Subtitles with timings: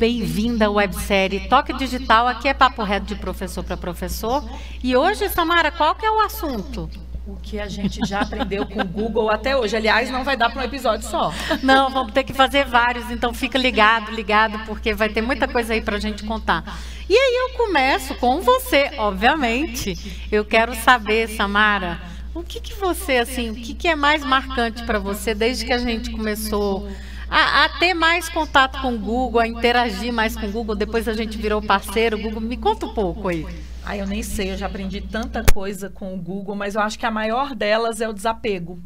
[0.00, 2.28] Bem-vinda à websérie Toque Digital.
[2.28, 4.48] Aqui é Papo Reto de professor para professor.
[4.80, 6.88] E hoje, Samara, qual que é o assunto?
[7.26, 9.76] O que a gente já aprendeu com o Google até hoje.
[9.76, 11.34] Aliás, não vai dar para um episódio só.
[11.64, 15.74] Não, vamos ter que fazer vários, então fica ligado, ligado, porque vai ter muita coisa
[15.74, 16.78] aí para a gente contar.
[17.08, 19.98] E aí eu começo com você, obviamente.
[20.30, 22.00] Eu quero saber, Samara,
[22.32, 25.72] o que, que você, assim, o que, que é mais marcante para você desde que
[25.72, 26.88] a gente começou
[27.30, 30.74] a, a, ter mais contato com o Google, a interagir mais com o Google.
[30.74, 32.18] Depois a gente virou parceiro.
[32.18, 33.46] Google, me conta um pouco aí.
[33.84, 36.98] Ah, eu nem sei, eu já aprendi tanta coisa com o Google, mas eu acho
[36.98, 38.78] que a maior delas é o desapego.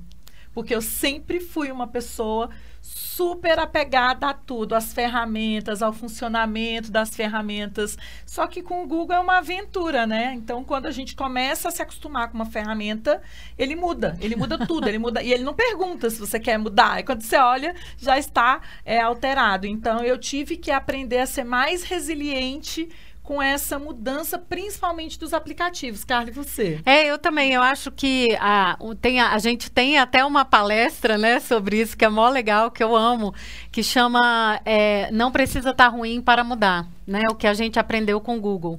[0.55, 2.51] Porque eu sempre fui uma pessoa
[2.83, 7.97] super apegada a tudo, às ferramentas, ao funcionamento das ferramentas.
[8.27, 10.33] Só que com o Google é uma aventura, né?
[10.34, 13.23] Então, quando a gente começa a se acostumar com uma ferramenta,
[13.57, 15.23] ele muda, ele muda tudo, ele muda.
[15.23, 16.98] E ele não pergunta se você quer mudar.
[16.98, 19.66] E quando você olha, já está é, alterado.
[19.66, 22.88] Então, eu tive que aprender a ser mais resiliente
[23.23, 26.05] com essa mudança, principalmente dos aplicativos.
[26.05, 26.80] Carla, e você?
[26.85, 27.52] É, eu também.
[27.52, 31.96] Eu acho que a, tem a, a, gente tem até uma palestra né, sobre isso,
[31.96, 33.33] que é mó legal, que eu amo,
[33.71, 36.87] que chama é, Não Precisa Estar tá Ruim para Mudar.
[37.05, 38.79] Né, o que a gente aprendeu com o Google.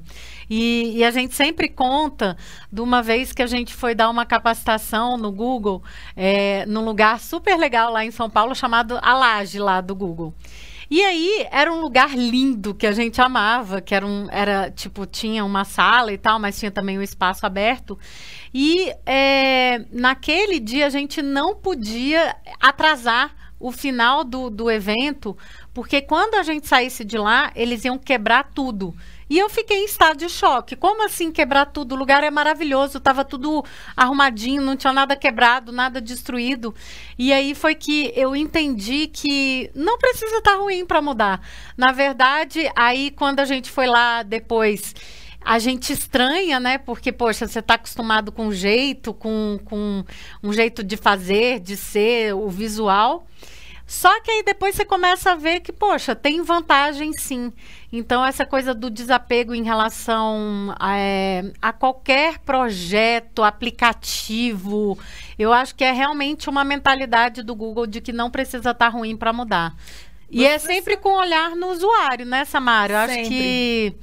[0.50, 2.38] E, e, a gente sempre conta
[2.72, 5.84] de uma vez que a gente foi dar uma capacitação no Google,
[6.16, 10.34] é, num lugar super legal lá em São Paulo, chamado A Laje, lá do Google.
[10.90, 15.06] E aí era um lugar lindo que a gente amava, que era, um, era tipo,
[15.06, 17.98] tinha uma sala e tal, mas tinha também um espaço aberto.
[18.54, 25.38] E é, naquele dia a gente não podia atrasar o final do, do evento,
[25.74, 28.94] porque quando a gente saísse de lá, eles iam quebrar tudo.
[29.30, 30.76] E eu fiquei em estado de choque.
[30.76, 31.96] Como assim quebrar tudo?
[31.96, 33.64] O lugar é maravilhoso, estava tudo
[33.96, 36.76] arrumadinho, não tinha nada quebrado, nada destruído.
[37.18, 41.42] E aí foi que eu entendi que não precisa estar tá ruim para mudar.
[41.78, 44.94] Na verdade, aí quando a gente foi lá depois
[45.46, 46.78] a gente estranha, né?
[46.78, 50.04] Porque, poxa, você está acostumado com um jeito, com, com
[50.42, 53.28] um jeito de fazer, de ser, o visual.
[53.94, 57.54] Só que aí depois você começa a ver que, poxa, tem vantagem sim.
[57.92, 64.98] Então, essa coisa do desapego em relação a, é, a qualquer projeto, aplicativo,
[65.38, 68.90] eu acho que é realmente uma mentalidade do Google de que não precisa estar tá
[68.90, 69.76] ruim para mudar.
[70.28, 72.94] E é sempre com olhar no usuário, né, Samara?
[72.94, 73.30] Eu acho sempre.
[73.30, 73.96] que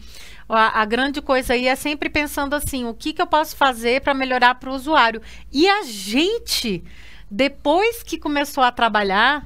[0.48, 4.02] a, a, grande coisa aí é sempre pensando assim: o que, que eu posso fazer
[4.02, 5.20] para melhorar para o usuário?
[5.50, 6.84] E a gente,
[7.28, 9.42] depois que começou a trabalhar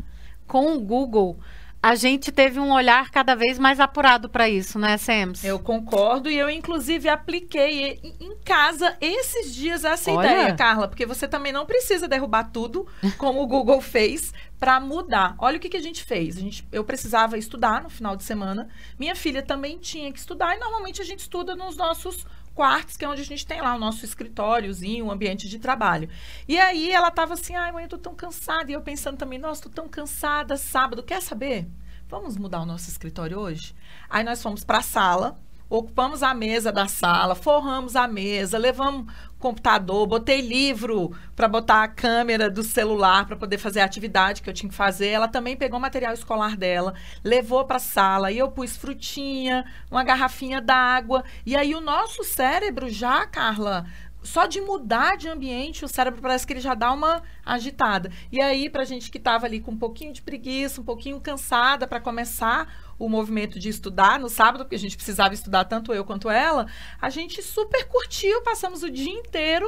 [0.47, 1.39] com o Google,
[1.85, 5.45] a gente teve um olhar cada vez mais apurado para isso, né, Sams?
[5.45, 10.27] Eu concordo e eu, inclusive, apliquei em casa esses dias essa Olha.
[10.27, 12.87] ideia, Carla, porque você também não precisa derrubar tudo,
[13.19, 15.35] como o Google fez, para mudar.
[15.37, 16.39] Olha o que, que a gente fez.
[16.39, 18.67] A gente, eu precisava estudar no final de semana,
[18.99, 23.05] minha filha também tinha que estudar, e normalmente a gente estuda nos nossos quartos, que
[23.05, 26.09] é onde a gente tem lá o nosso escritóriozinho, o ambiente de trabalho.
[26.47, 28.71] E aí ela tava assim, ai, mãe, eu tô tão cansada.
[28.71, 31.67] E eu pensando também, nossa, tô tão cansada, sábado, quer saber?
[32.09, 33.75] Vamos mudar o nosso escritório hoje?
[34.09, 39.13] Aí nós fomos para a sala, ocupamos a mesa da sala, forramos a mesa, levamos
[39.45, 44.49] computador, botei livro para botar a câmera do celular para poder fazer a atividade que
[44.49, 45.09] eu tinha que fazer.
[45.09, 49.67] Ela também pegou o material escolar dela, levou para a sala e eu pus frutinha,
[49.91, 51.23] uma garrafinha d'água.
[51.45, 53.85] E aí o nosso cérebro já, Carla,
[54.23, 58.11] só de mudar de ambiente, o cérebro parece que ele já dá uma agitada.
[58.33, 61.21] E aí, para a gente que estava ali com um pouquinho de preguiça, um pouquinho
[61.21, 62.67] cansada para começar
[62.99, 66.67] o movimento de estudar no sábado, porque a gente precisava estudar tanto eu quanto ela,
[67.01, 69.67] a gente super curtiu, passamos o dia inteiro.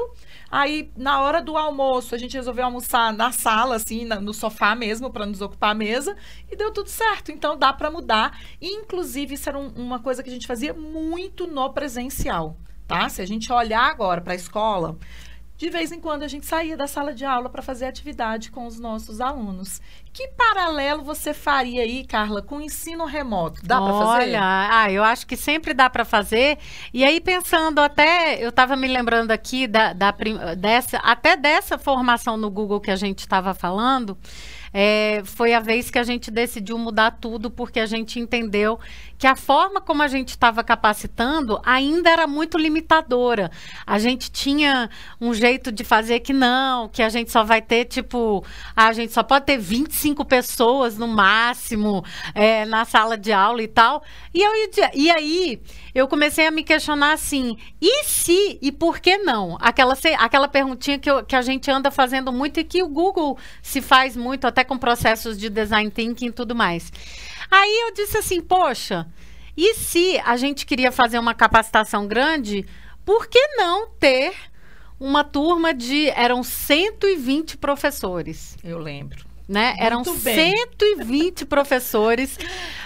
[0.50, 4.74] Aí, na hora do almoço, a gente resolveu almoçar na sala, assim, na, no sofá
[4.74, 6.16] mesmo, para nos ocupar a mesa,
[6.50, 7.32] e deu tudo certo.
[7.32, 8.38] Então, dá para mudar.
[8.60, 13.08] Inclusive, isso era um, uma coisa que a gente fazia muito no presencial tá?
[13.08, 14.96] Se a gente olhar agora para a escola,
[15.56, 18.66] de vez em quando a gente saía da sala de aula para fazer atividade com
[18.66, 19.80] os nossos alunos.
[20.12, 23.60] Que paralelo você faria aí, Carla, com o ensino remoto?
[23.64, 24.24] Dá para fazer?
[24.24, 26.58] Olha, ah, eu acho que sempre dá para fazer.
[26.92, 30.14] E aí pensando até, eu estava me lembrando aqui da, da,
[30.56, 34.16] dessa, até dessa formação no Google que a gente estava falando.
[34.78, 38.78] É, foi a vez que a gente decidiu mudar tudo porque a gente entendeu
[39.16, 43.50] que a forma como a gente estava capacitando ainda era muito limitadora.
[43.86, 47.86] A gente tinha um jeito de fazer que não, que a gente só vai ter,
[47.86, 48.44] tipo,
[48.76, 53.68] a gente só pode ter 25 pessoas no máximo é, na sala de aula e
[53.68, 54.02] tal.
[54.34, 54.52] E, eu,
[54.92, 55.62] e aí
[55.94, 59.56] eu comecei a me questionar assim: e se e por que não?
[59.58, 63.38] Aquela, aquela perguntinha que, eu, que a gente anda fazendo muito e que o Google
[63.62, 66.92] se faz muito, até com processos de design thinking e tudo mais.
[67.50, 69.06] Aí eu disse assim, poxa,
[69.56, 72.66] e se a gente queria fazer uma capacitação grande,
[73.04, 74.34] por que não ter
[75.00, 78.56] uma turma de eram 120 professores?
[78.62, 79.68] Eu lembro né?
[79.68, 80.56] Muito Eram bem.
[80.56, 82.38] 120 professores.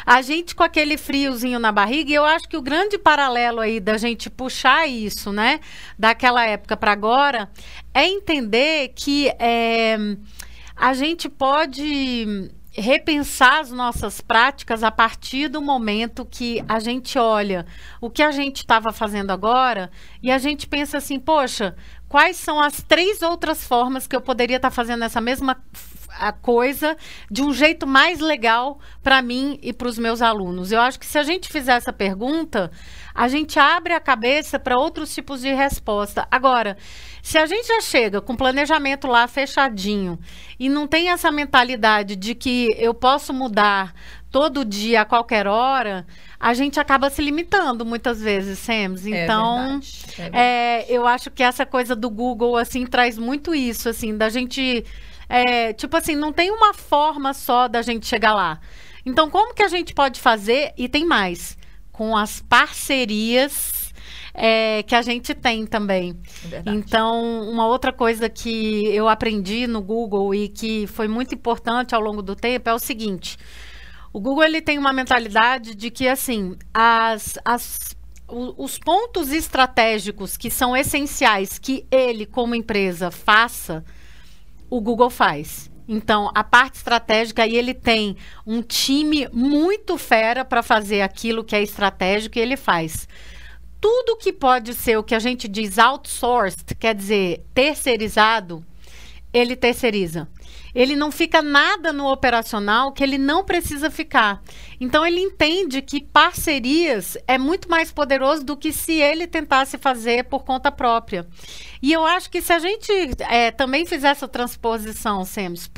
[0.04, 3.80] A gente com aquele friozinho na barriga, e eu acho que o grande paralelo aí
[3.80, 5.60] da gente puxar isso, né,
[5.98, 7.50] daquela época para agora,
[7.94, 9.96] é entender que é,
[10.80, 17.66] a gente pode repensar as nossas práticas a partir do momento que a gente olha
[18.00, 19.90] o que a gente estava fazendo agora
[20.22, 21.76] e a gente pensa assim, poxa,
[22.10, 25.56] quais são as três outras formas que eu poderia estar tá fazendo essa mesma
[26.18, 26.96] a coisa
[27.30, 30.72] de um jeito mais legal para mim e para os meus alunos.
[30.72, 32.70] Eu acho que se a gente fizer essa pergunta,
[33.14, 36.26] a gente abre a cabeça para outros tipos de resposta.
[36.28, 36.76] Agora,
[37.22, 40.18] se a gente já chega com planejamento lá fechadinho
[40.58, 43.94] e não tem essa mentalidade de que eu posso mudar
[44.30, 46.06] todo dia, a qualquer hora,
[46.38, 49.06] a gente acaba se limitando muitas vezes, Sams.
[49.06, 50.36] É então, é verdade, é verdade.
[50.38, 54.84] É, eu acho que essa coisa do Google, assim, traz muito isso, assim, da gente
[55.30, 58.60] é, tipo assim, não tem uma forma só da gente chegar lá.
[59.06, 60.72] Então, como que a gente pode fazer?
[60.76, 61.56] E tem mais,
[61.92, 63.94] com as parcerias
[64.34, 66.18] é, que a gente tem também.
[66.50, 71.94] É então, uma outra coisa que eu aprendi no Google e que foi muito importante
[71.94, 73.36] ao longo do tempo é o seguinte:
[74.12, 77.96] o Google ele tem uma mentalidade de que assim as, as
[78.32, 83.84] os pontos estratégicos que são essenciais que ele, como empresa, faça,
[84.68, 85.68] o Google faz.
[85.88, 88.16] Então, a parte estratégica, aí ele tem
[88.46, 93.08] um time muito fera para fazer aquilo que é estratégico e ele faz.
[93.80, 98.64] Tudo que pode ser o que a gente diz outsourced, quer dizer, terceirizado,
[99.32, 100.28] ele terceiriza.
[100.74, 104.42] Ele não fica nada no operacional que ele não precisa ficar.
[104.80, 110.24] Então ele entende que parcerias é muito mais poderoso do que se ele tentasse fazer
[110.24, 111.26] por conta própria.
[111.82, 112.92] E eu acho que se a gente
[113.28, 115.70] é, também fizer essa transposição, Sems,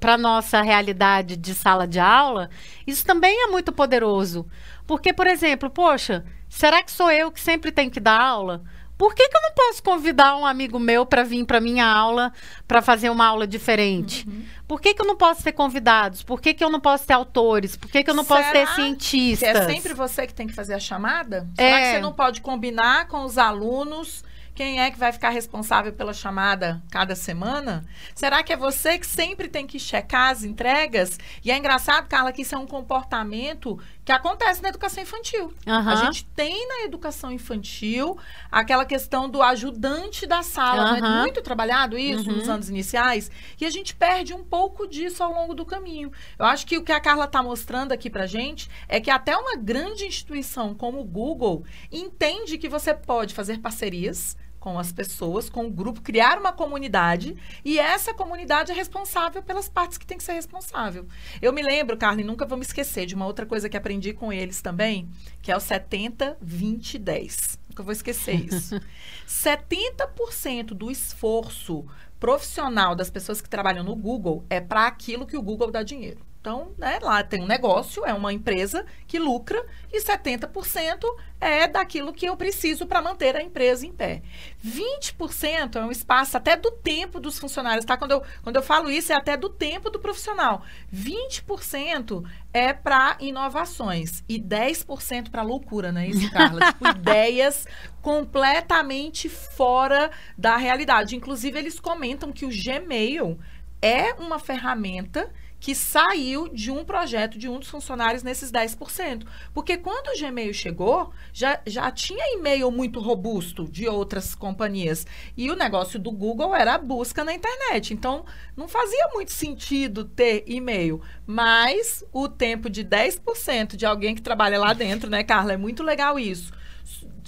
[0.00, 2.48] para a nossa realidade de sala de aula,
[2.86, 4.46] isso também é muito poderoso.
[4.86, 8.62] Porque, por exemplo, poxa, será que sou eu que sempre tenho que dar aula?
[8.96, 12.32] Por que, que eu não posso convidar um amigo meu para vir para minha aula
[12.66, 14.26] para fazer uma aula diferente?
[14.28, 14.44] Uhum.
[14.68, 16.22] Por que, que eu não posso ter convidados?
[16.22, 17.76] Por que, que eu não posso ter autores?
[17.76, 19.48] Por que, que eu não Será posso ter cientistas?
[19.48, 21.48] É sempre você que tem que fazer a chamada?
[21.56, 21.82] Será é.
[21.82, 24.24] que você não pode combinar com os alunos
[24.54, 27.84] quem é que vai ficar responsável pela chamada cada semana?
[28.14, 31.18] Será que é você que sempre tem que checar as entregas?
[31.44, 35.52] E é engraçado, Carla, que isso é um comportamento que acontece na educação infantil.
[35.66, 35.88] Uhum.
[35.88, 38.16] A gente tem na educação infantil
[38.52, 40.92] aquela questão do ajudante da sala.
[40.92, 41.04] Uhum.
[41.04, 42.36] É muito trabalhado isso uhum.
[42.36, 43.30] nos anos iniciais?
[43.60, 46.12] E a gente perde um pouco disso ao longo do caminho.
[46.38, 49.36] Eu acho que o que a Carla está mostrando aqui para gente é que até
[49.36, 55.50] uma grande instituição como o Google entende que você pode fazer parcerias com as pessoas,
[55.50, 60.16] com o grupo, criar uma comunidade e essa comunidade é responsável pelas partes que tem
[60.16, 61.06] que ser responsável.
[61.42, 64.32] Eu me lembro, Carla, nunca vou me esquecer de uma outra coisa que aprendi com
[64.32, 65.06] eles também,
[65.42, 67.58] que é o 70, 20, 10.
[67.68, 68.80] Nunca vou esquecer isso.
[69.28, 71.84] 70% do esforço
[72.18, 76.24] profissional das pessoas que trabalham no Google é para aquilo que o Google dá dinheiro.
[76.44, 81.02] Então, né, lá tem um negócio, é uma empresa que lucra e 70%
[81.40, 84.20] é daquilo que eu preciso para manter a empresa em pé.
[84.62, 87.96] 20% é um espaço até do tempo dos funcionários, tá?
[87.96, 90.62] Quando eu, quando eu falo isso, é até do tempo do profissional.
[90.94, 96.08] 20% é para inovações e 10% para loucura, né?
[96.08, 96.60] Isso, Carla?
[96.72, 97.66] tipo, ideias
[98.02, 101.16] completamente fora da realidade.
[101.16, 103.40] Inclusive, eles comentam que o Gmail
[103.80, 105.32] é uma ferramenta
[105.64, 109.26] que saiu de um projeto de um dos funcionários nesses 10%.
[109.54, 115.06] Porque quando o Gmail chegou, já, já tinha e-mail muito robusto de outras companhias.
[115.34, 117.94] E o negócio do Google era a busca na internet.
[117.94, 121.00] Então, não fazia muito sentido ter e-mail.
[121.26, 125.54] Mas o tempo de 10% de alguém que trabalha lá dentro, né, Carla?
[125.54, 126.52] É muito legal isso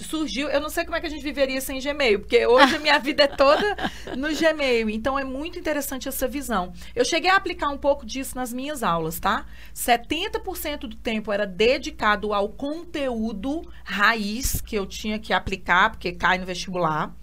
[0.03, 0.49] surgiu.
[0.49, 2.97] Eu não sei como é que a gente viveria sem Gmail, porque hoje a minha
[2.99, 3.75] vida é toda
[4.15, 4.89] no Gmail.
[4.89, 6.73] Então é muito interessante essa visão.
[6.95, 9.45] Eu cheguei a aplicar um pouco disso nas minhas aulas, tá?
[9.75, 16.37] 70% do tempo era dedicado ao conteúdo raiz que eu tinha que aplicar, porque cai
[16.37, 17.15] no vestibular.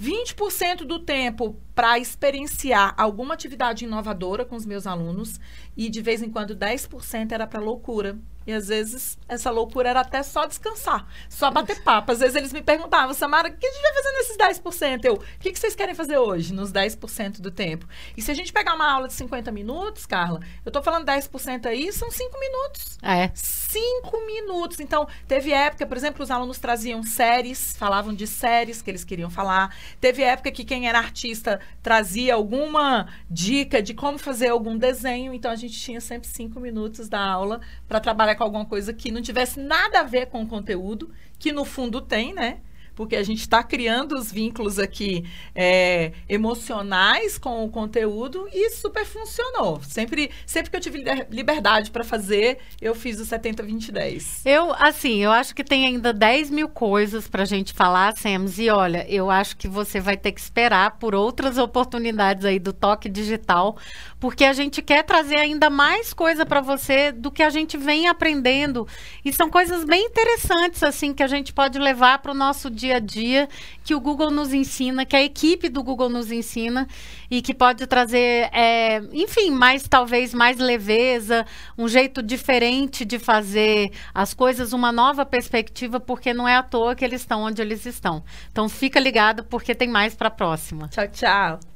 [0.00, 5.40] 20% do tempo para experienciar alguma atividade inovadora com os meus alunos
[5.76, 8.18] e de vez em quando 10% era para loucura.
[8.46, 12.12] E às vezes essa loucura era até só descansar, só bater papo.
[12.12, 15.04] Às vezes eles me perguntavam, Samara, o que a gente vai fazer nesses 10%?
[15.04, 17.88] Eu, o que, que vocês querem fazer hoje, nos 10% do tempo?
[18.16, 21.66] E se a gente pegar uma aula de 50 minutos, Carla, eu tô falando 10%
[21.66, 22.98] aí, são 5 minutos.
[23.02, 23.30] É.
[23.34, 24.78] 5 minutos.
[24.78, 29.30] Então, teve época, por exemplo, os alunos traziam séries, falavam de séries que eles queriam
[29.30, 29.74] falar.
[30.00, 35.32] Teve época que quem era artista trazia alguma dica de como fazer algum desenho.
[35.34, 39.10] Então, a gente tinha sempre 5 minutos da aula para trabalhar com alguma coisa que
[39.10, 42.60] não tivesse nada a ver com o conteúdo, que no fundo tem, né?
[42.94, 45.24] Porque a gente está criando os vínculos aqui
[45.54, 49.80] é, emocionais com o conteúdo e super funcionou.
[49.82, 54.42] Sempre, sempre que eu tive liberdade para fazer, eu fiz o 70-20-10.
[54.44, 58.58] Eu, assim, eu acho que tem ainda 10 mil coisas para a gente falar, Sams,
[58.58, 62.72] e olha, eu acho que você vai ter que esperar por outras oportunidades aí do
[62.72, 63.76] toque digital,
[64.20, 68.06] porque a gente quer trazer ainda mais coisa para você do que a gente vem
[68.08, 68.86] aprendendo.
[69.24, 72.83] E são coisas bem interessantes, assim, que a gente pode levar para o nosso dia
[72.84, 73.48] dia a dia
[73.82, 76.86] que o Google nos ensina, que a equipe do Google nos ensina
[77.30, 83.90] e que pode trazer, é, enfim, mais talvez mais leveza, um jeito diferente de fazer
[84.14, 87.86] as coisas, uma nova perspectiva, porque não é à toa que eles estão onde eles
[87.86, 88.22] estão.
[88.50, 90.88] Então fica ligado porque tem mais para a próxima.
[90.88, 91.73] Tchau, tchau.